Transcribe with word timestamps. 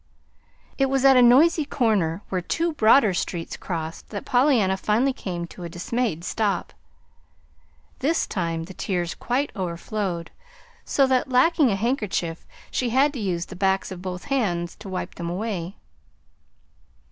It 0.79 0.87
was 0.87 1.05
at 1.05 1.15
a 1.15 1.21
noisy 1.21 1.63
corner 1.63 2.23
where 2.29 2.41
two 2.41 2.73
broader 2.73 3.13
streets 3.13 3.55
crossed 3.55 4.09
that 4.09 4.25
Pollyanna 4.25 4.75
finally 4.75 5.13
came 5.13 5.45
to 5.45 5.63
a 5.63 5.69
dismayed 5.69 6.23
stop. 6.23 6.73
This 7.99 8.25
time 8.25 8.63
the 8.63 8.73
tears 8.73 9.13
quite 9.13 9.51
overflowed, 9.55 10.31
so 10.85 11.05
that, 11.05 11.29
lacking 11.29 11.69
a 11.69 11.75
handkerchief, 11.75 12.47
she 12.71 12.89
had 12.89 13.13
to 13.13 13.19
use 13.19 13.45
the 13.45 13.55
backs 13.55 13.91
of 13.91 14.01
both 14.01 14.23
hands 14.23 14.75
to 14.77 14.89
wipe 14.89 15.13
them 15.13 15.29
away. 15.29 15.75